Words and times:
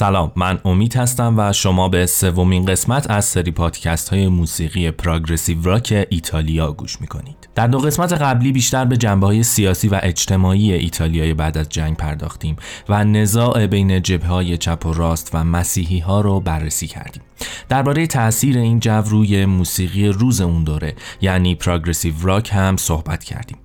سلام 0.00 0.32
من 0.36 0.58
امید 0.64 0.96
هستم 0.96 1.34
و 1.38 1.52
شما 1.52 1.88
به 1.88 2.06
سومین 2.06 2.66
قسمت 2.66 3.10
از 3.10 3.24
سری 3.24 3.50
پادکست 3.50 4.08
های 4.08 4.28
موسیقی 4.28 4.90
پراگرسیو 4.90 5.62
راک 5.62 6.06
ایتالیا 6.10 6.72
گوش 6.72 7.00
می‌کنید. 7.00 7.48
در 7.54 7.66
دو 7.66 7.78
قسمت 7.78 8.12
قبلی 8.12 8.52
بیشتر 8.52 8.84
به 8.84 8.96
جنبه 8.96 9.26
های 9.26 9.42
سیاسی 9.42 9.88
و 9.88 10.00
اجتماعی 10.02 10.72
ایتالیای 10.72 11.34
بعد 11.34 11.58
از 11.58 11.68
جنگ 11.68 11.96
پرداختیم 11.96 12.56
و 12.88 13.04
نزاع 13.04 13.66
بین 13.66 14.02
جبه 14.02 14.26
های 14.26 14.56
چپ 14.56 14.86
و 14.86 14.92
راست 14.92 15.30
و 15.34 15.44
مسیحی 15.44 15.98
ها 15.98 16.20
رو 16.20 16.40
بررسی 16.40 16.86
کردیم. 16.86 17.22
درباره 17.68 18.06
تاثیر 18.06 18.58
این 18.58 18.80
جو 18.80 18.90
روی 18.90 19.46
موسیقی 19.46 20.08
روز 20.08 20.40
اون 20.40 20.64
دوره 20.64 20.94
یعنی 21.20 21.54
پراگرسیو 21.54 22.14
راک 22.22 22.50
هم 22.52 22.76
صحبت 22.76 23.24
کردیم. 23.24 23.56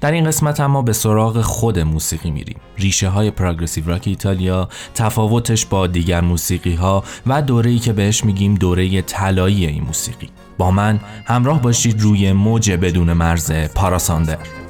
در 0.00 0.12
این 0.12 0.24
قسمت 0.24 0.60
اما 0.60 0.82
به 0.82 0.92
سراغ 0.92 1.40
خود 1.40 1.78
موسیقی 1.78 2.30
میریم. 2.30 2.56
ریشه 2.78 3.08
های 3.08 3.30
پراگرسیو 3.30 3.88
راک 3.88 4.02
ایتالیا 4.06 4.68
تفاوتش 4.94 5.66
با 5.66 5.86
دیگر 5.86 6.20
موسیقی 6.20 6.74
ها 6.74 7.04
و 7.26 7.42
دوره‌ای 7.42 7.78
که 7.78 7.92
بهش 7.92 8.24
میگیم 8.24 8.54
دوره 8.54 9.02
طلایی 9.02 9.66
این 9.66 9.84
موسیقی. 9.84 10.28
با 10.58 10.70
من 10.70 11.00
همراه 11.24 11.62
باشید 11.62 12.00
روی 12.00 12.32
موج 12.32 12.70
بدون 12.70 13.12
مرز 13.12 13.52
پاراساندر. 13.52 14.65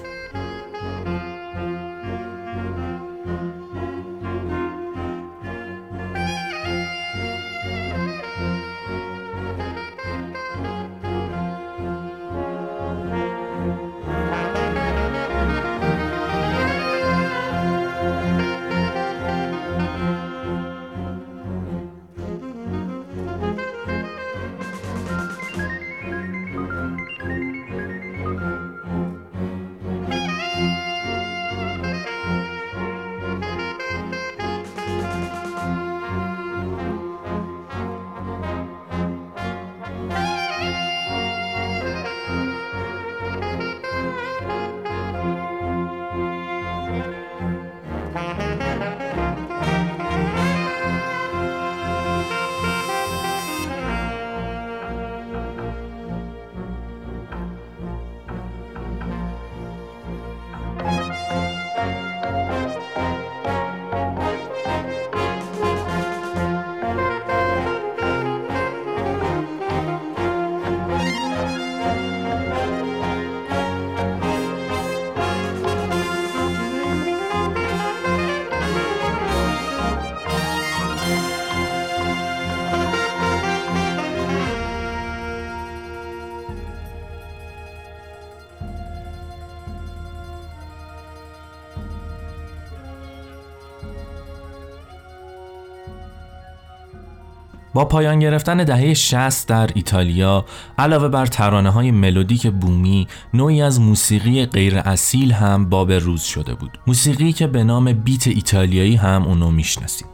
با 97.76 97.84
پایان 97.84 98.18
گرفتن 98.18 98.64
دهه 98.64 98.94
60 98.94 99.48
در 99.48 99.70
ایتالیا 99.74 100.44
علاوه 100.78 101.08
بر 101.08 101.26
ترانه 101.26 101.70
های 101.70 101.90
ملودیک 101.90 102.46
بومی 102.46 103.08
نوعی 103.34 103.62
از 103.62 103.80
موسیقی 103.80 104.46
غیر 104.46 104.78
اصیل 104.78 105.32
هم 105.32 105.68
باب 105.68 105.92
روز 105.92 106.22
شده 106.22 106.54
بود. 106.54 106.78
موسیقی 106.86 107.32
که 107.32 107.46
به 107.46 107.64
نام 107.64 107.92
beat 107.92 108.26
ایتالیایی 108.26 108.96
هم 108.96 109.24
اونو 109.24 109.50
می‌شناسیم. 109.50 110.08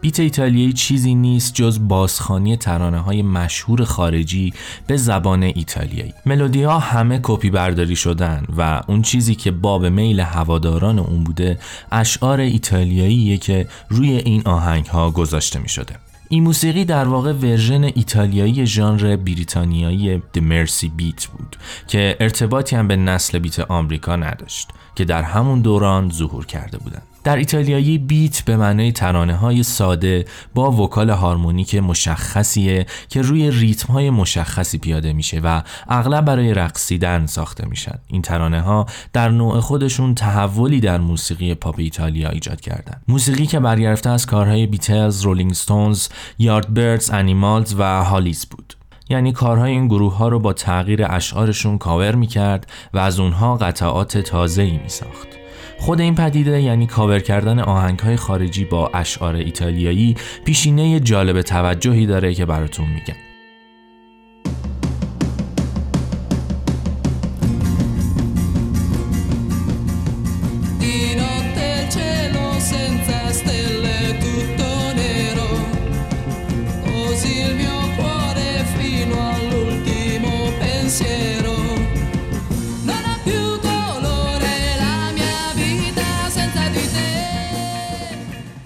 beat 0.00 0.20
ایتالیایی 0.20 0.72
چیزی 0.72 1.14
نیست 1.14 1.54
جز 1.54 1.88
بازخوانی 1.88 2.56
ترانه 2.56 2.98
های 2.98 3.22
مشهور 3.22 3.84
خارجی 3.84 4.52
به 4.86 4.96
زبان 4.96 5.42
ایتالیایی. 5.42 6.14
ملودی 6.26 6.62
ها 6.62 6.78
همه 6.78 7.20
کپی 7.22 7.50
برداری 7.50 7.96
شدن 7.96 8.44
و 8.56 8.82
اون 8.86 9.02
چیزی 9.02 9.34
که 9.34 9.50
باب 9.50 9.86
میل 9.86 10.20
هواداران 10.20 10.98
اون 10.98 11.24
بوده 11.24 11.58
اشعار 11.92 12.40
ایتالیاییه 12.40 13.36
که 13.36 13.66
روی 13.88 14.10
این 14.10 14.42
آهنگ 14.44 14.86
ها 14.86 15.10
گذاشته 15.10 15.58
می 15.58 15.68
شده 15.68 16.03
این 16.28 16.42
موسیقی 16.42 16.84
در 16.84 17.04
واقع 17.04 17.32
version 17.32 17.84
ایتالیایی 17.84 18.66
ژانر 18.66 19.16
بریتانیایی 19.16 20.22
the 20.34 20.38
Mersey 20.38 20.88
beat 20.88 21.26
بود 21.26 21.56
که 21.88 22.16
ارتباطی 22.20 22.76
هم 22.76 22.88
به 22.88 22.96
نسل 22.96 23.38
beat 23.38 23.60
آمریکا 23.60 24.16
نداشت 24.16 24.68
که 24.96 25.04
در 25.04 25.22
همون 25.22 25.60
دوران 25.60 26.10
ظهور 26.10 26.46
کرده 26.46 26.78
بودند. 26.78 27.13
در 27.24 27.36
ایتالیایی 27.36 27.98
beat 27.98 28.42
به 28.42 28.56
معنای 28.56 28.92
ترانه 28.92 29.36
های 29.36 29.62
ساده 29.62 30.24
با 30.54 30.70
vocal 30.70 31.10
هارمونیک 31.10 31.74
مشخصیه 31.74 32.86
که 33.08 33.22
روی 33.22 33.50
ریتم 33.50 33.92
های 33.92 34.10
مشخصی 34.10 34.78
پیاده 34.78 35.12
میشه 35.12 35.40
و 35.44 35.62
اغلب 35.88 36.24
برای 36.24 36.54
رقصیدن 36.54 37.26
ساخته 37.26 37.66
میشن. 37.68 37.98
این 38.06 38.22
ترانه 38.22 38.60
ها 38.60 38.86
در 39.12 39.28
نوع 39.28 39.60
خودشون 39.60 40.14
تحولی 40.14 40.80
در 40.80 40.98
موسیقی 40.98 41.54
پاپ 41.54 41.74
ایتالیا 41.78 42.28
ایجاد 42.28 42.60
کردن. 42.60 43.00
موسیقی 43.08 43.46
که 43.46 43.60
برگرفته 43.60 44.10
از 44.10 44.26
کارهای 44.26 44.66
بیتلز، 44.66 45.20
رولینگ 45.20 45.52
ستونز، 45.52 46.08
یاردبردز، 46.38 47.10
انیمالز 47.10 47.74
و 47.78 48.04
هالیز 48.04 48.46
بود. 48.46 48.74
یعنی 49.08 49.32
کارهای 49.32 49.72
این 49.72 49.88
گروه 49.88 50.16
ها 50.16 50.28
رو 50.28 50.38
با 50.38 50.52
تغییر 50.52 51.06
اشعارشون 51.10 51.78
کاور 51.78 52.14
می‌کرد 52.14 52.66
و 52.94 52.98
از 52.98 53.20
اونها 53.20 53.56
قطعات 53.56 54.18
تازه 54.18 54.62
ای 54.62 54.76
می 54.78 54.88
ساخت. 54.88 55.43
خود 55.84 56.00
این 56.00 56.14
پدیده 56.14 56.62
یعنی 56.62 56.86
کاور 56.86 57.20
کردن 57.20 57.58
آهنگ 57.58 57.98
های 57.98 58.16
خارجی 58.16 58.64
با 58.64 58.90
اشعار 58.94 59.34
ایتالیایی 59.34 60.16
پیشینه 60.44 61.00
جالب 61.00 61.42
توجهی 61.42 62.06
داره 62.06 62.34
که 62.34 62.46
براتون 62.46 62.86
میگم. 62.86 63.23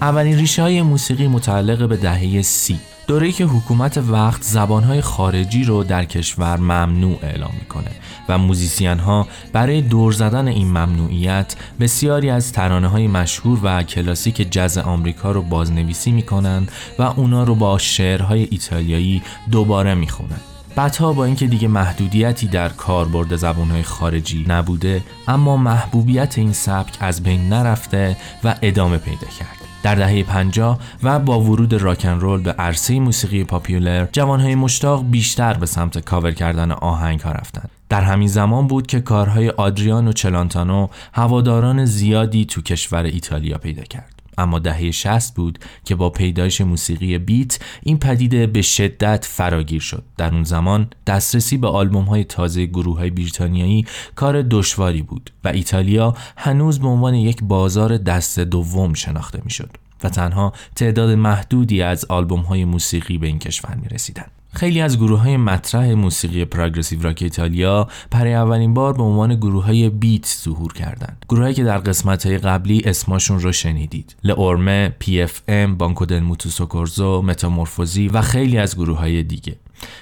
اولین 0.00 0.36
ریشه 0.36 0.62
های 0.62 0.82
موسیقی 0.82 1.28
متعلق 1.28 1.88
به 1.88 1.96
دهه 1.96 2.42
سی. 2.42 2.78
دوره 3.06 3.32
که 3.32 3.44
حکومت 3.44 3.98
وقت 3.98 4.42
زبانهای 4.42 5.00
خارجی 5.00 5.64
رو 5.64 5.84
در 5.84 6.04
کشور 6.04 6.56
ممنوع 6.56 7.18
اعلام 7.22 7.50
می‌کنه 7.60 7.90
و 8.28 8.38
موزیسین 8.38 8.98
ها 8.98 9.26
برای 9.52 9.82
دور 9.82 10.12
زدن 10.12 10.48
این 10.48 10.66
ممنوعیت 10.66 11.56
بسیاری 11.80 12.30
از 12.30 12.52
ترانه 12.52 12.88
های 12.88 13.06
مشهور 13.06 13.60
و 13.62 13.82
کلاسیک 13.82 14.52
جز 14.52 14.78
آمریکا 14.78 15.32
رو 15.32 15.42
بازنویسی 15.42 16.12
می‌کنن 16.12 16.68
و 16.98 17.02
اونا 17.02 17.44
رو 17.44 17.54
با 17.54 17.78
شعرهای 17.78 18.48
ایتالیایی 18.50 19.22
دوباره 19.50 19.94
می‌خونن. 19.94 20.40
بعدها 20.76 21.12
با 21.12 21.24
اینکه 21.24 21.46
دیگه 21.46 21.68
محدودیتی 21.68 22.46
در 22.46 22.68
کاربرد 22.68 23.36
زبانهای 23.36 23.82
خارجی 23.82 24.44
نبوده 24.48 25.02
اما 25.28 25.56
محبوبیت 25.56 26.38
این 26.38 26.52
سبک 26.52 26.96
از 27.00 27.22
بین 27.22 27.48
نرفته 27.48 28.16
و 28.44 28.54
ادامه 28.62 28.98
پیدا 28.98 29.26
کرد 29.38 29.67
در 29.82 29.94
دهه 29.94 30.22
50 30.22 30.78
و 31.02 31.18
با 31.18 31.40
ورود 31.40 31.74
راکن 31.74 32.20
رول 32.20 32.40
به 32.42 32.52
عرصه 32.52 33.00
موسیقی 33.00 33.44
پاپیولر 33.44 34.06
جوانهای 34.12 34.54
مشتاق 34.54 35.04
بیشتر 35.10 35.54
به 35.54 35.66
سمت 35.66 35.98
کاور 35.98 36.32
کردن 36.32 36.70
آهنگ 36.70 37.20
ها 37.20 37.32
رفتند. 37.32 37.70
در 37.88 38.00
همین 38.00 38.28
زمان 38.28 38.66
بود 38.66 38.86
که 38.86 39.00
کارهای 39.00 39.50
آدریان 39.50 40.08
و 40.08 40.12
چلانتانو 40.12 40.88
هواداران 41.12 41.84
زیادی 41.84 42.44
تو 42.44 42.62
کشور 42.62 43.02
ایتالیا 43.02 43.58
پیدا 43.58 43.82
کرد. 43.82 44.17
اما 44.38 44.58
دهه 44.58 44.90
60 44.90 45.34
بود 45.34 45.58
که 45.84 45.94
با 45.94 46.10
پیدایش 46.10 46.60
موسیقی 46.60 47.18
بیت 47.18 47.58
این 47.82 47.98
پدیده 47.98 48.46
به 48.46 48.62
شدت 48.62 49.24
فراگیر 49.24 49.80
شد. 49.80 50.04
در 50.16 50.34
اون 50.34 50.44
زمان 50.44 50.90
دسترسی 51.06 51.56
به 51.56 51.68
آلبوم 51.68 52.04
های 52.04 52.24
تازه 52.24 52.66
گروه 52.66 52.98
های 52.98 53.10
بریتانیایی 53.10 53.86
کار 54.14 54.42
دشواری 54.42 55.02
بود 55.02 55.30
و 55.44 55.48
ایتالیا 55.48 56.14
هنوز 56.36 56.78
به 56.78 56.88
عنوان 56.88 57.14
یک 57.14 57.42
بازار 57.42 57.96
دست 57.96 58.38
دوم 58.40 58.94
شناخته 58.94 59.40
می‌شد. 59.44 59.70
و 60.04 60.08
تنها 60.08 60.52
تعداد 60.76 61.10
محدودی 61.10 61.82
از 61.82 62.04
آلبوم 62.04 62.40
های 62.40 62.64
موسیقی 62.64 63.18
به 63.18 63.26
این 63.26 63.38
کشور 63.38 63.74
می 63.74 63.88
رسیدن. 63.88 64.26
خیلی 64.52 64.80
از 64.80 64.98
گروه 64.98 65.20
های 65.20 65.36
مطرح 65.36 65.92
موسیقی 65.92 66.44
progressive 66.44 67.02
rock 67.02 67.18
ایتالیا 67.22 67.88
برای 68.10 68.34
اولین 68.34 68.74
بار 68.74 68.92
به 68.92 69.02
عنوان 69.02 69.34
گروه 69.34 69.64
های 69.64 69.90
beat 69.90 70.26
ظهور 70.44 70.72
کردند. 70.72 71.24
گروه 71.28 71.43
هایی 71.43 71.54
که 71.54 71.64
در 71.64 71.78
قسمت 71.78 72.26
های 72.26 72.38
قبلی 72.38 72.82
اسمشون 72.84 73.40
رو 73.40 73.52
شنیدید. 73.52 74.16
له 74.24 74.44
اورمه، 74.44 74.94
پی 74.98 75.22
اف 75.22 75.40
ام، 75.48 75.76
بانکو 75.76 76.06
دل 76.06 76.20
موتوسوکورسو، 76.20 77.22
متامورفوزی 77.22 78.08
و 78.08 78.22
خیلی 78.22 78.58
از 78.58 78.76
گروه 78.76 78.98
های 78.98 79.22
دیگه. 79.22 79.56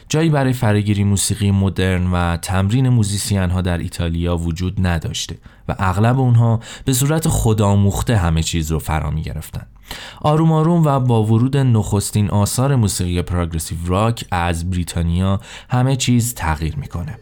جایی 0.09 0.31
برای 0.31 0.53
فراگیری 0.53 1.05
موسیقی 1.05 1.51
مدرن 1.51 2.11
و 2.13 2.37
تمرین 2.37 2.89
موزیسین 2.89 3.51
ها 3.51 3.61
در 3.61 3.79
ایتالیا 3.79 4.37
وجود 4.37 4.87
نداشته 4.87 5.39
و 5.69 5.77
اغلب 5.79 6.21
اونها 6.21 6.61
به 6.85 6.93
صورت 6.93 7.29
خودآموخته 7.29 8.17
همه 8.17 8.43
چیز 8.43 8.73
رو 8.73 8.79
فرا 8.79 9.11
می 9.11 9.23
گرفتن. 9.23 9.67
آروم 10.21 10.53
آروم 10.53 10.85
و 10.85 11.01
با 11.01 11.25
ورود 11.25 11.57
نخستین 11.57 12.31
آثار 12.31 12.77
موسیقی 12.77 13.23
progressive 13.23 13.79
rock 13.87 14.25
از 14.31 14.71
بریتانیا 14.71 15.41
همه 15.71 15.97
چیز 15.97 16.35
تغییر 16.35 16.77
می‌کنه. 16.77 17.19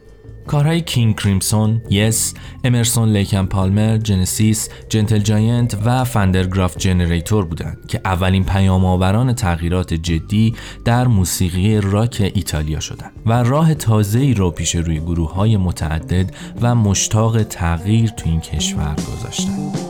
کارهای 0.47 0.81
کینگ 0.81 1.17
کریمسون، 1.17 1.83
یس، 1.91 2.35
امرسون 2.65 3.09
لیک 3.09 3.34
اند 3.34 3.47
پالمر، 3.47 3.97
جنسیس، 3.97 4.69
جنتل 4.89 5.19
جاینت 5.19 5.79
و 5.85 6.05
وندرگراف 6.05 6.77
جنریتور 6.79 7.45
بودند 7.45 7.87
که 7.89 8.01
اولین 8.05 8.45
پیام 8.45 8.85
آوران 8.85 9.33
تغییرات 9.33 9.95
جدی 9.95 10.55
در 10.85 11.07
موسیقی 11.07 11.81
راک 11.81 12.33
ایتالیا 12.35 12.81
شدند 12.81 13.13
و 13.27 13.43
راه 13.43 13.75
تازه‌ای 13.75 14.35
رو 14.35 14.51
پیش 14.51 14.75
روی 14.75 15.01
گروه 15.01 15.35
های 15.35 15.57
متعدد 15.57 16.35
و 16.61 16.75
مشتاق 16.75 17.43
تغییر 17.43 18.11
تو 18.11 18.31
این 18.31 18.41
کشور 18.41 18.95
گذاشتند. 18.95 19.84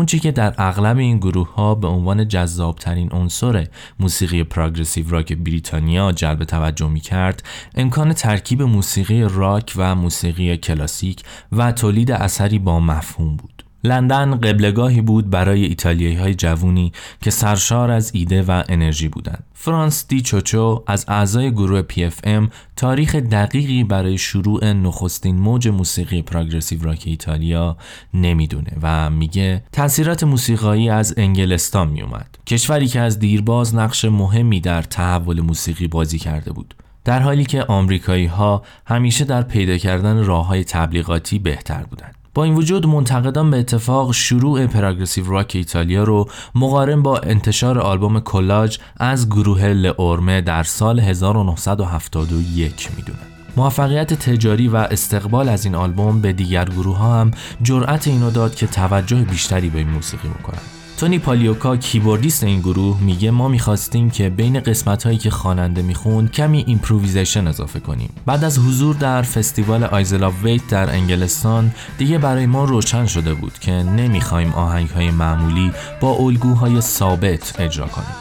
اون 0.00 0.06
که 0.06 0.32
در 0.32 0.54
اغلب 0.58 0.98
این 0.98 1.18
گروه 1.18 1.54
ها 1.54 1.74
به 1.74 1.86
عنوان 1.86 2.28
جذابترین 2.28 3.12
عنصر 3.12 3.66
موسیقی 3.98 4.44
پراگرسیو 4.44 5.10
راک 5.10 5.32
بریتانیا 5.32 6.12
جلب 6.12 6.44
توجه 6.44 6.88
می 6.88 7.00
کرد 7.00 7.42
امکان 7.74 8.12
ترکیب 8.12 8.62
موسیقی 8.62 9.22
راک 9.22 9.72
و 9.76 9.94
موسیقی 9.94 10.56
کلاسیک 10.56 11.22
و 11.52 11.72
تولید 11.72 12.12
اثری 12.12 12.58
با 12.58 12.80
مفهوم 12.80 13.36
بود. 13.36 13.69
لندن 13.84 14.34
قبلگاهی 14.34 15.00
بود 15.00 15.30
برای 15.30 15.64
ایتالیایی 15.64 16.16
های 16.16 16.34
جوونی 16.34 16.92
که 17.22 17.30
سرشار 17.30 17.90
از 17.90 18.10
ایده 18.14 18.42
و 18.42 18.62
انرژی 18.68 19.08
بودند. 19.08 19.44
فرانس 19.54 20.06
دی 20.08 20.20
چوچو 20.20 20.82
از 20.86 21.04
اعضای 21.08 21.50
گروه 21.50 21.82
ام 22.24 22.50
تاریخ 22.76 23.14
دقیقی 23.14 23.84
برای 23.84 24.18
شروع 24.18 24.72
نخستین 24.72 25.38
موج 25.38 25.68
موسیقی 25.68 26.22
پراگرسیو 26.22 26.82
راک 26.82 27.02
ایتالیا 27.06 27.76
نمی‌دونه 28.14 28.72
و 28.82 29.10
میگه 29.10 29.62
تاثیرات 29.72 30.24
موسیقایی 30.24 30.88
از 30.88 31.14
انگلستان 31.16 31.88
میومد. 31.88 32.38
کشوری 32.46 32.86
که 32.86 33.00
از 33.00 33.18
دیرباز 33.18 33.74
نقش 33.74 34.04
مهمی 34.04 34.60
در 34.60 34.82
تحول 34.82 35.40
موسیقی 35.40 35.88
بازی 35.88 36.18
کرده 36.18 36.52
بود. 36.52 36.74
در 37.04 37.20
حالی 37.20 37.44
که 37.44 37.64
آمریکایی 37.64 38.26
ها 38.26 38.62
همیشه 38.86 39.24
در 39.24 39.42
پیدا 39.42 39.76
کردن 39.76 40.24
راه 40.24 40.46
های 40.46 40.64
تبلیغاتی 40.64 41.38
بهتر 41.38 41.82
بودند. 41.82 42.19
با 42.34 42.44
این 42.44 42.54
وجود 42.54 42.86
منتقدان 42.86 43.50
به 43.50 43.58
اتفاق 43.58 44.12
شروع 44.12 44.66
پراگرسیو 44.66 45.30
راک 45.30 45.52
ایتالیا 45.54 46.04
رو 46.04 46.28
مقارن 46.54 47.02
با 47.02 47.18
انتشار 47.18 47.78
آلبوم 47.78 48.20
کلاج 48.20 48.78
از 48.96 49.28
گروه 49.28 49.64
لئورمه 49.64 50.40
در 50.40 50.62
سال 50.62 51.00
1971 51.00 52.88
می‌دونن. 52.96 53.18
موفقیت 53.56 54.14
تجاری 54.14 54.68
و 54.68 54.76
استقبال 54.76 55.48
از 55.48 55.64
این 55.64 55.74
آلبوم 55.74 56.20
به 56.20 56.32
دیگر 56.32 56.64
گروه 56.64 56.96
ها 56.96 57.20
هم 57.20 57.30
جرأت 57.62 58.08
اینو 58.08 58.30
داد 58.30 58.54
که 58.54 58.66
توجه 58.66 59.16
بیشتری 59.16 59.70
به 59.70 59.78
این 59.78 59.88
موسیقی 59.88 60.28
بکنن. 60.28 60.79
تونی 61.00 61.18
پالیوکا 61.18 61.76
keyboardist 61.76 62.44
این 62.44 62.60
گروه 62.60 63.00
میگه 63.00 63.30
ما 63.30 63.48
می‌خواستیم 63.48 64.10
که 64.10 64.30
بین 64.30 64.60
قسمت 64.60 65.02
هایی 65.02 65.18
که 65.18 65.30
خواننده 65.30 65.82
می‌خوند 65.82 66.32
کمی 66.32 66.64
improvisation 66.66 67.46
اضافه 67.46 67.80
کنیم 67.80 68.10
بعد 68.26 68.44
از 68.44 68.58
حضور 68.58 68.94
در 68.94 69.22
فستیوال 69.22 69.84
آیل 69.84 70.30
آو 70.30 70.44
وایت 70.44 70.66
در 70.68 70.90
انگلستان 70.90 71.74
دیگه 71.98 72.18
برای 72.18 72.46
ما 72.46 72.64
روشن 72.64 73.06
شده 73.06 73.34
بود 73.34 73.58
که 73.58 73.72
نمی‌خوایم 73.72 74.52
آهنگ 74.52 74.88
های 74.88 75.10
معمولی 75.10 75.72
با 76.00 76.12
الگوهای 76.12 76.80
ثابت 76.80 77.60
اجرا 77.60 77.86
کنیم 77.86 78.14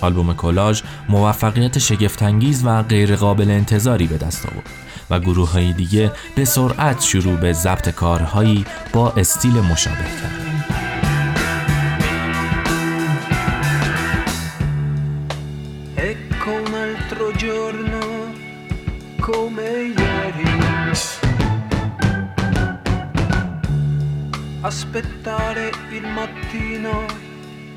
آلبوم 0.00 0.34
کلاژ 0.34 0.82
موفقیت 1.08 1.78
شگفتانگیز 1.78 2.62
و 2.64 2.82
غیرقابل 2.82 3.50
انتظاری 3.50 4.06
به 4.06 4.18
دست 4.18 4.46
آورد 4.46 4.70
و 5.10 5.20
گروه 5.20 5.52
های 5.52 5.72
دیگه 5.72 6.12
به 6.36 6.44
سرعت 6.44 7.00
شروع 7.02 7.36
به 7.36 7.52
ضبط 7.52 7.88
کارهایی 7.88 8.64
با 8.92 9.10
استیل 9.10 9.60
مشابه 9.60 9.96
کرد. 9.96 10.51
Mattino 26.32 27.04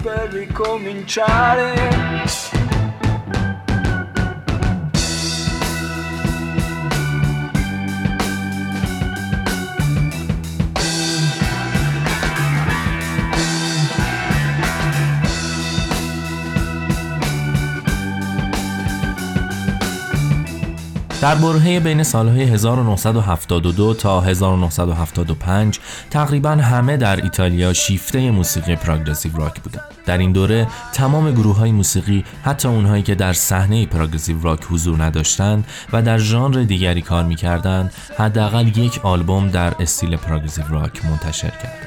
per 0.02 0.30
ricominciare. 0.32 2.55
در 21.26 21.36
برهه 21.36 21.80
بین 21.80 22.04
سالهای 22.04 22.44
1972 22.44 23.94
تا 23.94 24.22
1975 24.22 25.80
تقریبا 26.10 26.50
همه 26.50 26.98
در 26.98 27.22
ایتالیا 27.22 27.74
شیفته 27.74 28.32
موسیقی 28.32 28.76
progressive 28.76 29.38
rock 29.38 29.62
بودند. 29.62 29.86
در 30.06 30.18
این 30.18 30.32
دوره 30.32 30.68
تمام 30.94 31.32
گروه 31.32 31.58
های 31.58 31.72
موسیقی 31.72 32.26
حتی 32.44 32.68
اونهایی 32.68 33.04
که 33.04 33.16
در 33.16 33.34
صحنه 33.34 33.86
progressive 33.86 34.42
rock 34.42 34.60
حضور 34.70 35.04
نداشتند 35.04 35.66
و 35.94 36.02
در 36.02 36.18
ژانر 36.18 36.64
دیگری 36.64 37.02
کار 37.02 37.24
می‌کردند 37.24 37.94
حداقل 38.18 38.68
یک 38.68 39.00
آلبوم 39.04 39.48
در 39.48 39.74
style 39.80 40.16
progressive 40.16 40.64
rock 40.70 41.06
منتشر 41.06 41.50
کردند. 41.50 41.85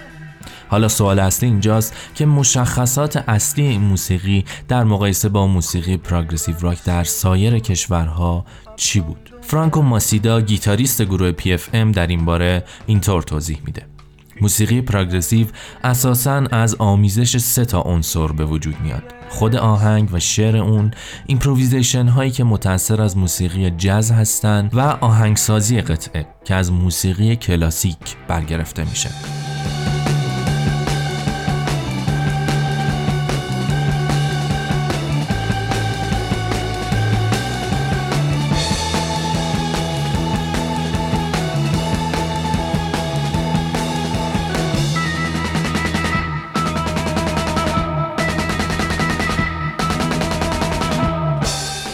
حالا 0.68 0.88
سوال 0.88 1.18
اصلی 1.18 1.48
اینجاست 1.48 1.96
که 2.14 2.26
مشخصات 2.26 3.16
اصلی 3.16 3.66
این 3.66 3.80
موسیقی 3.80 4.44
در 4.68 4.84
مقایسه 4.84 5.28
با 5.28 5.46
موسیقی 5.46 5.96
progressive 5.96 6.54
rock 6.60 6.84
در 6.84 7.04
سایر 7.04 7.58
کشورها 7.58 8.44
چی 8.76 9.00
بود؟ 9.00 9.30
فرانکو 9.40 9.82
ماسیدا 9.82 10.40
گیتاریست 10.40 11.02
گروه 11.02 11.32
پی 11.32 11.52
اف 11.52 11.68
ام 11.72 11.92
در 11.92 12.06
این 12.06 12.24
باره 12.24 12.64
اینطور 12.86 13.22
توضیح 13.22 13.58
میده. 13.66 13.86
موسیقی 14.40 14.80
progressive 14.80 15.46
اساساً 15.84 16.44
از 16.50 16.74
آمیزش 16.74 17.36
سه 17.36 17.64
تا 17.64 17.80
عنصر 17.80 18.26
به 18.26 18.44
وجود 18.44 18.80
میاد. 18.80 19.02
خود 19.28 19.56
آهنگ 19.56 20.08
و 20.12 20.20
شعر 20.20 20.56
اون 20.56 20.90
improvisation 21.26 22.08
هایی 22.08 22.30
که 22.30 22.44
متأثر 22.44 23.02
از 23.02 23.16
موسیقی 23.16 23.70
جز 23.70 24.10
هستند 24.10 24.70
و 24.74 24.80
آهنگسازی 24.80 25.80
قطعه 25.80 26.26
که 26.44 26.54
از 26.54 26.72
موسیقی 26.72 27.36
کلاسیک 27.36 28.16
برگرفته 28.28 28.84
میشه. 28.84 29.10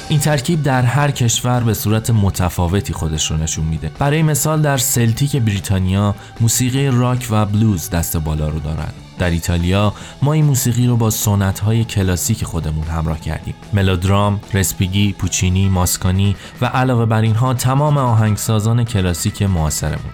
این 0.08 0.18
ترکیب 0.18 0.62
در 0.62 0.82
هر 0.82 1.10
کشور 1.10 1.60
به 1.60 1.74
صورت 1.74 2.10
متفاوتی 2.10 2.92
خودش 2.92 3.30
رو 3.30 3.36
نشون 3.36 3.64
میده. 3.64 3.90
برای 3.98 4.22
مثال 4.22 4.62
در 4.62 4.76
سلتیک 4.76 5.36
بریتانیا 5.36 6.14
موسیقی 6.40 6.86
راک 6.86 7.26
و 7.30 7.46
بلوز 7.46 7.90
دست 7.90 8.16
بالا 8.16 8.48
رو 8.48 8.58
دارد 8.58 8.94
در 9.18 9.30
ایتالیا 9.30 9.92
ما 10.22 10.32
این 10.32 10.44
موسیقی 10.44 10.86
رو 10.86 10.96
با 10.96 11.10
سنت 11.10 11.60
های 11.60 11.84
کلاسیک 11.84 12.44
خودمون 12.44 12.86
همراه 12.86 13.20
کردیم. 13.20 13.54
ملودرام، 13.72 14.40
رسپیگی، 14.54 15.12
پوچینی، 15.12 15.68
ماسکانی 15.68 16.36
و 16.60 16.66
علاوه 16.66 17.06
بر 17.06 17.22
اینها 17.22 17.54
تمام 17.54 17.98
آهنگسازان 17.98 18.84
کلاسیک 18.84 19.42
معاصرمون. 19.42 20.12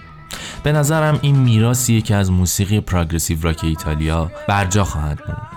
به 0.63 0.71
نظرم 0.71 1.19
این 1.21 1.35
میراثیه 1.35 2.01
که 2.01 2.15
از 2.15 2.31
موسیقی 2.31 2.79
پراگرسیو 2.79 3.41
راک 3.41 3.63
ایتالیا 3.63 4.31
برجا 4.47 4.83
خواهد 4.83 5.19
موند. 5.27 5.50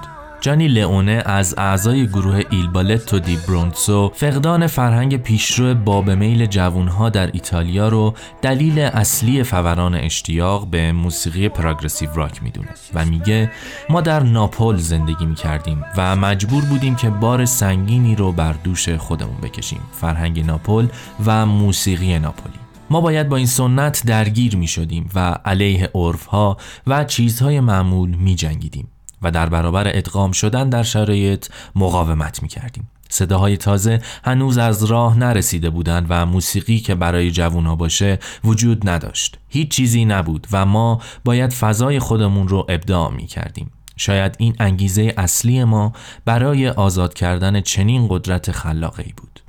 جانی 0.44 0.68
لئونه 0.68 1.22
از 1.26 1.54
اعضای 1.58 2.06
گروه 2.06 2.42
ایلبالتو 2.50 3.18
دی 3.18 3.36
برونسو 3.48 4.12
فقدان 4.14 4.66
فرهنگ 4.66 5.16
پیشرو 5.16 5.74
باب 5.74 6.10
میل 6.10 6.46
جوانها 6.46 7.08
در 7.08 7.26
ایتالیا 7.26 7.88
رو 7.88 8.14
دلیل 8.42 8.78
اصلی 8.78 9.42
فوران 9.42 9.94
اشتیاق 9.94 10.66
به 10.66 10.92
موسیقی 10.92 11.48
پراگرسیو 11.48 12.08
راک 12.14 12.42
می‌دونه 12.42 12.68
و 12.94 13.04
میگه 13.04 13.50
ما 13.90 14.00
در 14.00 14.22
ناپل 14.22 14.76
زندگی 14.76 15.26
می‌کردیم 15.26 15.84
و 15.96 16.16
مجبور 16.16 16.64
بودیم 16.64 16.96
که 16.96 17.10
بار 17.10 17.44
سنگینی 17.44 18.16
رو 18.16 18.32
بر 18.32 18.52
دوش 18.52 18.88
خودمون 18.88 19.36
بکشیم 19.42 19.80
فرهنگ 19.92 20.46
ناپل 20.46 20.86
و 21.26 21.46
موسیقی 21.46 22.18
ناپولی 22.18 22.58
ما 22.90 23.00
باید 23.00 23.28
با 23.28 23.36
این 23.36 23.46
سنت 23.46 24.02
درگیر 24.06 24.56
می 24.56 24.66
شدیم 24.66 25.08
و 25.14 25.18
علیه 25.44 25.90
عرف 25.94 26.26
ها 26.26 26.56
و 26.86 27.04
چیزهای 27.04 27.60
معمول 27.60 28.10
می 28.10 28.34
جنگیدیم. 28.34 28.88
و 29.24 29.30
در 29.30 29.48
برابر 29.48 29.88
ادغام 29.88 30.32
شدن 30.32 30.68
در 30.68 30.82
شرایط 30.82 31.46
مقاومت 31.74 32.42
می 32.42 32.48
کردیم. 32.48 32.90
صداهای 33.08 33.56
تازه 33.56 34.00
هنوز 34.24 34.58
از 34.58 34.84
راه 34.84 35.18
نرسیده 35.18 35.70
بودند 35.70 36.06
و 36.08 36.26
موسیقی 36.26 36.78
که 36.78 36.94
برای 36.94 37.30
جوونا 37.30 37.76
باشه 37.76 38.18
وجود 38.44 38.88
نداشت. 38.88 39.38
هیچ 39.48 39.70
چیزی 39.70 40.04
نبود 40.04 40.46
و 40.52 40.66
ما 40.66 41.00
باید 41.24 41.52
فضای 41.52 41.98
خودمون 41.98 42.48
رو 42.48 42.66
ابداع 42.68 43.12
می 43.12 43.26
کردیم. 43.26 43.70
شاید 43.96 44.36
این 44.38 44.56
انگیزه 44.58 45.14
اصلی 45.16 45.64
ما 45.64 45.92
برای 46.24 46.68
آزاد 46.68 47.14
کردن 47.14 47.60
چنین 47.60 48.06
قدرت 48.10 48.52
خلاقی 48.52 49.14
بود. 49.16 49.43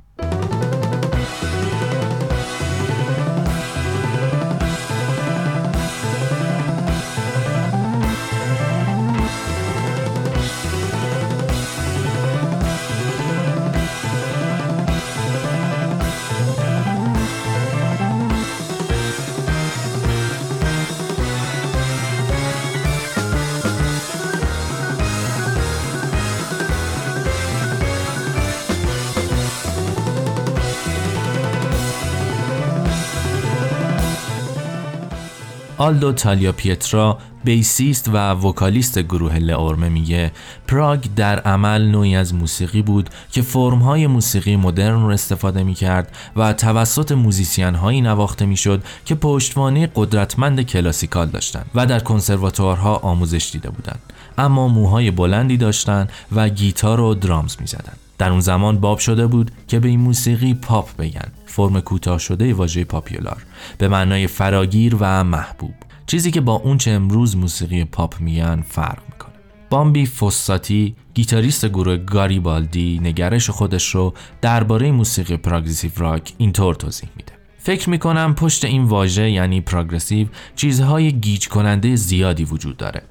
آلدو 35.78 36.12
تالیاپیترا 36.12 37.18
bassist 37.44 38.08
و 38.08 38.30
vocalist 38.30 38.98
گروه 38.98 39.36
له 39.36 39.53
اورمه 39.53 39.88
میگه 39.88 40.32
prog 40.68 41.04
در 41.16 41.38
عمل 41.38 41.86
نوعی 41.86 42.16
از 42.16 42.34
موسیقی 42.34 42.82
بود 42.82 43.10
که 43.32 43.42
فرمهای 43.42 44.06
موسیقی 44.06 44.56
مدرن 44.56 45.02
رو 45.02 45.08
استفاده 45.08 45.62
می‌کرد 45.62 46.16
و 46.36 46.52
توسط 46.52 47.12
موزیسین 47.12 47.74
هایی 47.74 48.00
نواخته 48.00 48.46
می‌شد 48.46 48.84
که 49.04 49.14
پشتوانه 49.14 49.90
قدرتمند 49.94 50.62
classical 50.62 51.26
داشتند 51.26 51.70
و 51.74 51.86
در 51.86 52.00
کنسرواتوارها 52.00 52.96
آموزش 52.96 53.50
دیده 53.52 53.70
بودند. 53.70 54.12
اما 54.38 54.68
موهای 54.68 55.10
بلندی 55.10 55.56
داشتند 55.56 56.12
و 56.32 56.48
گیتار 56.48 57.00
و 57.00 57.14
drums 57.14 57.56
می‌زدند. 57.60 57.98
در 58.18 58.30
اون 58.30 58.40
زمان 58.40 58.78
باب 58.78 58.98
شده 58.98 59.26
بود 59.26 59.50
که 59.68 59.80
به 59.80 59.88
این 59.88 60.00
موسیقی 60.00 60.54
پاپ 60.54 60.96
بگن. 60.96 61.28
فرم 61.56 61.80
کوتاه 61.80 62.18
شده 62.18 62.54
واژه 62.54 62.84
popular. 62.84 63.42
به 63.78 63.88
معنای 63.88 64.26
فراگیر 64.26 64.96
و 65.00 65.24
محبوب. 65.24 65.74
چیزی 66.06 66.30
که 66.30 66.40
با 66.40 66.54
اونچه 66.54 66.90
امروز 66.90 67.36
موسیقی 67.36 67.84
پاپ 67.84 68.20
میان 68.20 68.62
فرق 68.62 68.98
می‌کنه. 69.12 69.32
بامبی 69.70 70.06
فوساتی 70.06 70.96
گیتاریست 71.14 71.66
گروه 71.66 71.96
گاریبالدی 71.96 73.00
نگرش 73.02 73.50
خودش 73.50 73.94
رو 73.94 74.14
درباره 74.40 74.90
موسیقی 74.90 75.36
progressive 75.36 75.90
rock 75.96 76.32
اینطور 76.38 76.74
توضیح 76.74 77.08
میده. 77.16 77.32
فکر 77.58 77.90
می‌کنم 77.90 78.34
پشت 78.34 78.64
این 78.64 78.84
واژه 78.84 79.30
یعنی 79.30 79.60
progressive 79.60 80.26
چیزهای 80.56 81.12
گیج 81.12 81.48
کننده 81.48 81.96
زیادی 81.96 82.44
وجود 82.44 82.76
داره. 82.76 83.02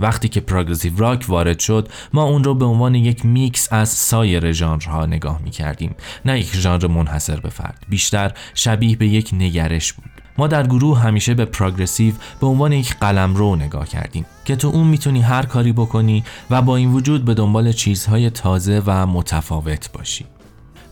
وقتی 0.00 0.28
که 0.28 0.40
progressive 0.40 0.92
rock 0.96 1.24
وارد 1.28 1.58
شد 1.58 1.88
ما 2.12 2.22
اون 2.22 2.44
رو 2.44 2.54
به 2.54 2.64
عنوان 2.64 2.94
یک 2.94 3.26
میکس 3.26 3.72
از 3.72 3.88
سایر 3.88 4.52
ژانرها 4.52 5.06
نگاه 5.06 5.40
می 5.42 5.50
کردیم 5.50 5.94
نه 6.24 6.40
یک 6.40 6.56
ژانر 6.56 6.86
منحصر 6.86 7.40
به 7.40 7.48
فرد 7.48 7.86
بیشتر 7.88 8.32
شبیه 8.54 8.96
به 8.96 9.06
یک 9.06 9.30
نگرش 9.32 9.92
بود. 9.92 10.10
ما 10.38 10.46
در 10.46 10.66
گروه 10.66 11.00
همیشه 11.00 11.34
به 11.34 11.44
پراگرسیو 11.44 12.14
به 12.40 12.46
عنوان 12.46 12.72
یک 12.72 12.96
قلم 12.96 13.34
رو 13.34 13.56
نگاه 13.56 13.88
کردیم 13.88 14.26
که 14.44 14.56
تو 14.56 14.68
اون 14.68 14.86
می‌تونی 14.86 15.20
هر 15.20 15.46
کاری 15.46 15.72
بکنی 15.72 16.24
و 16.50 16.62
با 16.62 16.76
این 16.76 16.92
وجود 16.92 17.24
به 17.24 17.34
دنبال 17.34 17.72
چیزهای 17.72 18.30
تازه 18.30 18.82
و 18.86 19.06
متفاوت 19.06 19.92
باشی. 19.92 20.24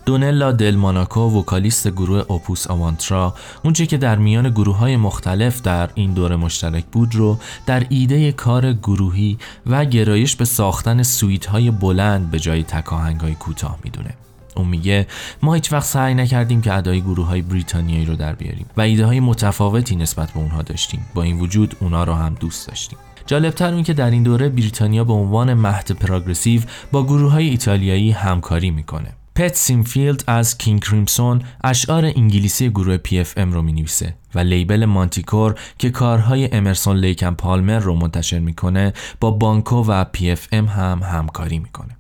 دونلا 0.07 0.53
دل 0.53 0.75
ماناکو 0.75 1.21
وکالیست 1.21 1.89
گروه 1.89 2.25
اوپوس 2.29 2.67
آوانترا 2.67 3.35
اونچه 3.65 3.87
که 3.87 3.97
در 3.97 4.17
میان 4.17 4.51
گروه 4.51 4.77
های 4.77 4.97
مختلف 4.97 5.63
در 5.63 5.91
این 5.95 6.13
دوره 6.13 6.37
مشترک 6.37 6.85
بود 6.93 7.15
رو 7.15 7.39
در 7.67 7.87
ایده 7.89 8.33
کار 8.33 8.73
گروهی 8.73 9.39
و 9.67 9.85
گرایش 9.85 10.37
به 10.37 10.45
ساختن 10.45 11.03
سویت 11.03 11.47
های 11.47 11.71
بلند 11.71 12.31
به 12.31 12.41
جای 12.41 12.63
تکاهنگ 12.63 13.21
های 13.21 13.35
کوتاه 13.35 13.79
می‌دونه. 13.85 14.15
اون 14.57 14.69
میگه 14.69 15.07
ما 15.43 15.55
هیچ 15.55 15.73
وقت 15.73 15.87
سعی 15.87 16.15
نکردیم 16.15 16.61
که 16.61 16.75
ادای 16.75 17.01
گروه 17.01 17.27
های 17.27 17.43
بریتانیایی 17.43 18.05
رو 18.05 18.17
در 18.17 18.33
بیاریم 18.33 18.67
و 18.77 18.81
ایده 18.81 19.07
های 19.07 19.21
متفاوتی 19.21 19.97
نسبت 19.97 20.31
به 20.31 20.39
اونها 20.39 20.63
داشتیم. 20.63 21.07
با 21.15 21.23
این 21.23 21.41
وجود 21.41 21.77
اونا 21.81 22.05
رو 22.05 22.13
هم 22.13 22.35
دوست 22.41 22.69
داشتیم. 22.69 22.99
جالبتر 23.27 23.75
اون 23.75 23.83
که 23.83 23.93
در 23.93 24.11
این 24.11 24.23
دوره 24.23 24.49
بریتانیا 24.49 25.05
به 25.05 25.13
عنوان 25.13 25.55
مهد 25.55 25.93
progressive 25.93 26.63
با 26.93 27.05
گروه 27.05 27.33
های 27.33 27.49
ایتالیایی 27.49 28.11
همکاری 28.11 28.71
می‌کنه. 28.71 29.22
پت 29.35 29.55
سینفیلد 29.57 30.25
از 30.27 30.59
کینگ 30.59 30.81
کریمسون 30.81 31.43
اشعار 31.65 32.05
انگلیسی 32.05 32.71
گروه 32.71 32.97
ام 33.37 33.53
رو 33.53 33.63
می 33.63 33.73
نویسه 33.73 34.15
و 34.35 34.39
label 34.39 34.85
مانتیکور 34.85 35.55
که 35.79 35.91
کارهای 35.91 36.49
امرسون 36.53 36.97
لیک 36.97 37.22
اند 37.22 37.35
پالمر 37.35 37.79
رو 37.79 37.95
منتشر 37.95 38.39
می‌کنه 38.39 38.93
با 39.21 39.31
بانکو 39.31 39.77
و 39.77 40.05
ام 40.53 40.67
هم 40.67 41.01
همکاری 41.03 41.59
می‌کنه. 41.59 41.97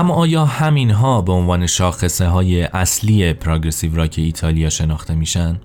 اما 0.00 0.14
آیا 0.14 0.44
همین 0.44 0.90
ها 0.90 1.22
به 1.22 1.32
عنوان 1.32 1.66
شاخصه 1.66 2.26
های 2.26 2.62
اصلی 2.62 3.32
پراگرسیو 3.32 3.96
راک 3.96 4.14
ایتالیا 4.18 4.70
شناخته 4.70 5.14
میشن؟ 5.14 5.60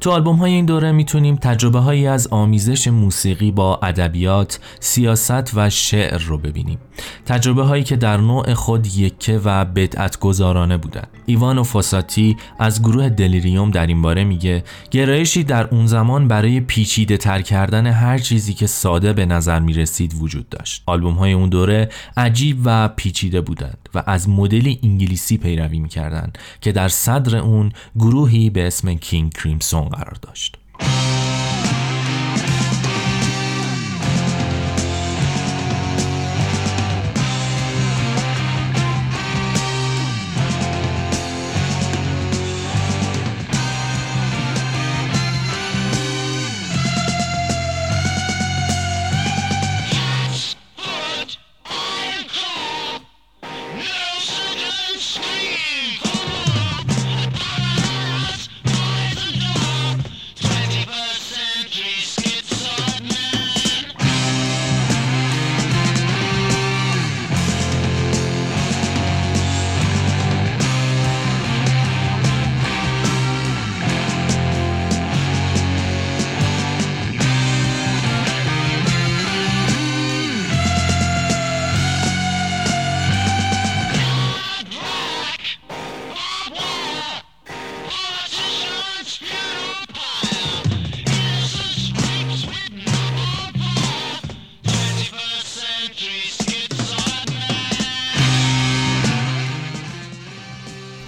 تو 0.00 0.10
آلبوم 0.10 0.36
های 0.36 0.52
این 0.52 0.64
دوره 0.64 0.92
می‌تونیم 0.92 1.36
تجربه 1.36 1.78
هایی 1.78 2.06
از 2.06 2.26
آمیزش 2.26 2.88
موسیقی 2.88 3.50
با 3.50 3.80
ادبیات، 3.82 4.60
سیاست 4.80 5.56
و 5.56 5.70
شعر 5.70 6.18
رو 6.18 6.38
ببینیم. 6.38 6.78
تجربه 7.26 7.62
هایی 7.62 7.84
که 7.84 7.96
در 7.96 8.16
نوع 8.16 8.54
خود 8.54 8.86
یکه 8.86 9.40
و 9.44 9.64
بدعت 9.64 10.18
گذارانه 10.18 10.76
بودن. 10.76 11.04
ایوان 11.26 11.58
و 11.58 11.62
فاساتی 11.62 12.36
از 12.58 12.82
گروه 12.82 13.08
دلیریوم 13.08 13.70
در 13.70 13.86
این 13.86 14.02
باره 14.02 14.24
میگه 14.24 14.64
گرایشی 14.90 15.44
در 15.44 15.66
اون 15.66 15.86
زمان 15.86 16.28
برای 16.28 16.60
پیچیده 16.60 17.16
تر 17.16 17.42
کردن 17.42 17.86
هر 17.86 18.18
چیزی 18.18 18.54
که 18.54 18.66
ساده 18.66 19.12
به 19.12 19.26
نظر 19.26 19.60
می‌رسید 19.60 20.14
وجود 20.20 20.48
داشت. 20.48 20.82
آلبوم 20.86 21.14
های 21.14 21.32
اون 21.32 21.48
دوره 21.48 21.88
عجیب 22.16 22.60
و 22.64 22.88
پیچیده 22.88 23.40
بودند 23.40 23.79
و 23.94 24.02
از 24.06 24.28
مدل 24.28 24.74
انگلیسی 24.82 25.38
پیروی 25.38 25.78
می‌کردند 25.78 26.38
که 26.60 26.72
در 26.72 26.88
صدر 26.88 27.36
اون 27.36 27.72
گروهی 27.94 28.50
به 28.50 28.66
اسم 28.66 28.94
کینگ 28.94 29.32
کریمسون 29.32 29.88
قرار 29.88 30.16
داشت. 30.22 30.59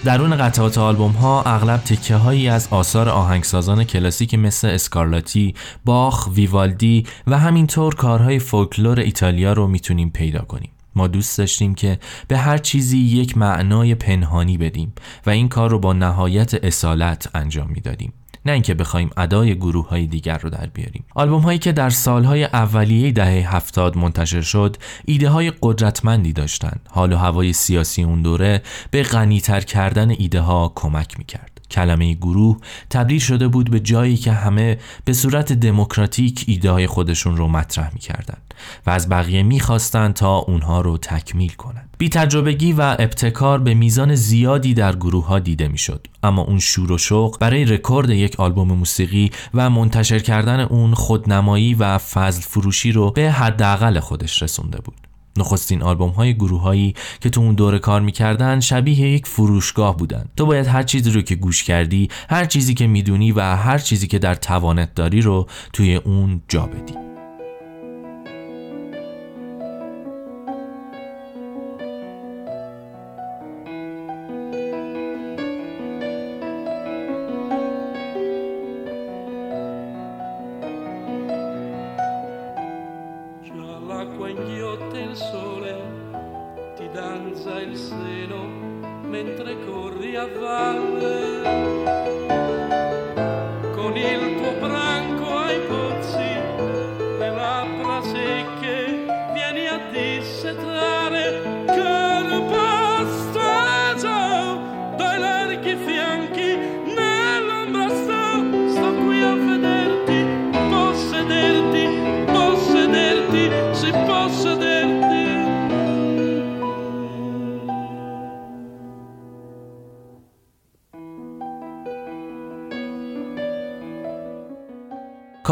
درون 0.05 0.37
قطعات 0.37 0.79
آلبوم 0.79 1.13
ها 1.13 1.43
اغلب 1.43 1.81
تکه 1.81 2.17
هایی 2.17 2.49
از 2.49 2.69
آثار 2.71 3.09
آهنگسازان 3.09 3.85
کلاسیک 3.85 4.35
مثل 4.35 4.69
اسکارلاتی، 4.69 5.55
باخ، 5.85 6.29
ویوالدی 6.35 7.07
و 7.27 7.39
همینطور 7.39 7.95
کارهای 7.95 8.39
فولکلور 8.39 9.01
ایتالیا 9.01 9.53
رو 9.53 9.67
می‌تونیم 9.67 10.11
پیدا 10.11 10.43
کنیم. 10.43 10.71
ما 10.95 11.07
دوست 11.07 11.39
داشتیم 11.39 11.75
که 11.75 11.99
به 12.29 12.39
هر 12.39 12.59
چیزی 12.59 12.99
یک 12.99 13.39
معنای 13.39 13.95
پنهانی 13.95 14.59
بدیم 14.59 14.93
و 15.27 15.31
این 15.31 15.49
کار 15.49 15.71
رو 15.71 15.79
با 15.79 15.93
نهایت 15.93 16.55
اصالت 16.55 17.29
انجام 17.35 17.71
می‌دادیم. 17.71 18.13
نه 18.47 18.53
اینکه 18.53 18.75
بخوایم 18.75 19.11
ادای 19.17 19.55
گروه 19.55 19.89
های 19.89 20.07
دیگر 20.07 20.39
رو 20.39 20.51
در 20.51 20.67
بیاریم. 20.67 21.05
آلبوم 21.15 21.41
هایی 21.41 21.59
که 21.59 21.73
در 21.73 21.91
سالهای 21.91 22.45
اولیه 22.45 23.13
دهه 23.13 23.57
هفتاد 23.57 23.97
منتشر 23.97 24.41
شد 24.41 24.77
ایده 25.05 25.29
های 25.29 25.53
قدرتمندی 25.63 26.33
داشتند. 26.33 26.81
حال 26.91 27.13
و 27.13 27.17
هوای 27.17 27.53
سیاسی 27.53 28.03
اون 28.03 28.23
دوره 28.23 28.63
به 28.91 29.03
غنیتر 29.03 29.61
کردن 29.61 30.11
ایده 30.11 30.41
ها 30.41 30.73
کمک 30.75 31.19
می‌کرد. 31.19 31.52
کلمه 31.73 32.15
گروه 32.15 32.57
تبدیل 32.91 33.19
شده 33.19 33.49
بود 33.49 33.71
به 33.71 33.81
جایی 33.81 34.17
که 34.17 34.33
همه 34.33 34.79
به 35.05 35.13
صورت 35.13 35.53
دموکراتیک 35.53 36.45
ایده 36.49 36.71
های 36.71 36.87
خودشون 36.87 37.37
رو 37.37 37.49
مطرح 37.49 37.91
می‌کردن 37.93 38.39
و 38.87 38.91
از 38.91 39.09
بقیه 39.09 39.43
می‌خواستند 39.43 40.15
تا 40.15 40.37
اونها 40.37 40.81
رو 40.81 40.99
تکمیل 40.99 41.53
کنند. 41.53 41.89
بی 41.99 42.09
تجربگی 42.09 42.73
و 42.73 42.81
ابتکار 42.81 43.59
به 43.59 43.75
میزان 43.75 44.15
زیادی 44.15 44.75
در 44.75 44.97
گروه 44.97 45.27
ها 45.27 45.39
دیده 45.39 45.69
می‌شد 45.69 46.07
اما 46.23 46.43
اون 46.43 46.59
شور 46.59 46.93
و 46.93 46.99
شوق 46.99 47.39
برای 47.39 47.65
رکورد 47.65 48.11
یک 48.11 48.41
آلبوم 48.41 48.73
موسیقی 48.73 49.31
و 49.55 49.71
منتشر 49.71 50.19
کردن 50.19 50.61
اون 50.61 50.95
خودنمایی 50.95 51.75
و 51.75 51.99
فضل 51.99 52.41
فروشی 52.41 52.93
رو 52.93 53.11
به 53.11 53.31
حداقل 53.31 54.01
خودش 54.01 54.43
رسونده 54.43 54.79
بود 54.81 55.12
نخستین 55.37 55.83
آلبوم 55.83 56.11
های 56.11 56.35
گروه 56.35 56.61
هایی 56.61 56.95
که 57.21 57.31
تو 57.31 57.41
اون 57.41 57.55
دوره 57.55 57.79
کار 57.79 58.01
می‌کردن 58.01 58.61
شبیه 58.61 59.01
یک 59.01 59.27
فروشگاه 59.27 59.97
بودن. 59.97 60.25
تو 60.37 60.47
باید 60.47 60.67
هر 60.67 60.83
چیزی 60.83 61.11
رو 61.11 61.23
که 61.23 61.35
گوش 61.35 61.65
کردی 61.65 62.09
هر 62.31 62.45
چیزی 62.45 62.75
که 62.75 62.87
می‌دونی 62.87 63.33
و 63.33 63.41
هر 63.41 63.79
چیزی 63.79 64.07
که 64.07 64.19
در 64.19 64.35
توانت 64.35 64.95
داری 64.95 65.21
رو 65.21 65.47
توی 65.73 65.97
اون 65.97 66.43
جا 66.49 66.67
بدی. 66.67 67.12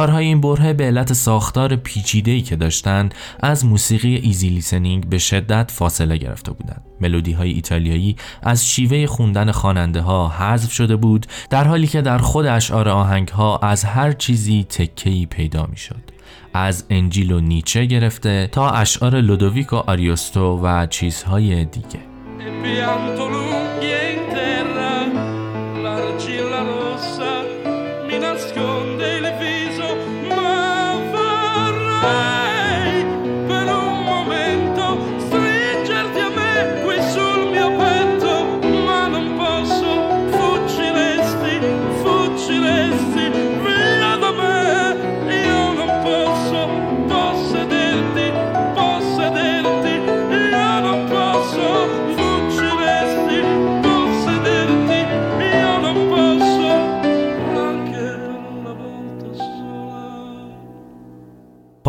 کارهای 0.01 0.25
این 0.25 0.41
بره 0.41 0.73
به 0.73 0.85
علت 0.85 1.13
ساختار 1.13 1.77
پیچیده‌ای 1.77 2.41
که 2.41 2.57
داشتند 2.57 3.15
از 3.41 3.65
موسیقی 3.65 4.17
ایزی 4.17 4.49
لیسنینگ 4.49 5.09
به 5.09 5.19
شدت 5.19 5.71
فاصله 5.71 6.17
گرفته 6.17 6.53
بودند. 6.53 6.83
ملودی 7.01 7.33
های 7.33 7.51
ایتالیایی 7.51 8.17
از 8.43 8.69
شیوه 8.69 9.07
خوندن 9.07 9.53
خواننده 9.53 10.01
ها 10.01 10.29
حذف 10.29 10.73
شده 10.73 10.97
بود 10.97 11.27
در 11.51 11.65
حالی 11.65 11.87
که 11.87 12.03
در 12.03 12.19
خود 12.19 12.47
اشعار 12.47 12.89
آهنگ 12.89 13.29
ها 13.29 13.59
از 13.59 13.85
هر 13.85 14.13
چیزی 14.13 14.67
تکه‌ای 14.69 15.27
پیدا 15.27 15.67
می‌شد. 15.71 16.11
از 16.55 16.85
انجیل 16.91 17.33
و 17.33 17.41
نیچه 17.41 17.85
گرفته 17.85 18.49
تا 18.53 18.71
اشعار 18.71 19.21
لودویک 19.21 19.73
و 19.73 19.77
آریوستو 19.77 20.61
و 20.63 20.87
چیزهای 20.87 21.65
دیگه. 21.65 22.01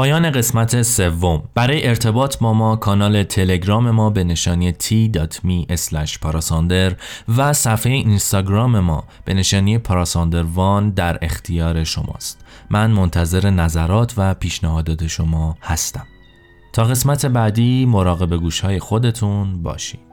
پایان 0.02 0.32
قسمت 0.32 0.82
سوم. 0.82 1.44
برای 1.56 1.88
ارتباط 1.88 2.38
با 2.38 2.54
ما 2.54 2.76
کانال 2.76 3.24
تلگرام 3.24 3.92
ما 3.92 4.10
به 4.10 4.24
نشانی 4.24 4.72
t.me 4.74 6.18
پاراساندر 6.22 6.96
و 7.38 7.54
صفحه 7.54 7.94
اینستاگرام 7.94 8.80
ما 8.80 9.04
به 9.26 9.34
نشانی 9.34 9.78
پاراساندروان 9.78 10.90
در 10.90 11.18
اختیار 11.22 11.84
شماست. 11.84 12.46
من 12.70 12.92
منتظر 12.92 13.50
نظرات 13.50 14.14
و 14.18 14.34
پیشنهادات 14.34 15.08
شما 15.08 15.58
هستم. 15.62 16.08
تا 16.74 16.84
قسمت 16.84 17.26
بعدی 17.26 17.86
مراقب 17.86 18.38
گوش 18.38 18.66
خودتون 18.66 19.64
باشید. 19.64 20.11